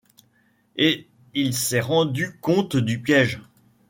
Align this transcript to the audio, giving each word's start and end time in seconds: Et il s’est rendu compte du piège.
Et 0.77 1.07
il 1.35 1.53
s’est 1.53 1.79
rendu 1.79 2.35
compte 2.39 2.75
du 2.75 3.03
piège. 3.03 3.39